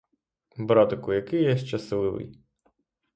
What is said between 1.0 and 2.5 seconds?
який я щасливий!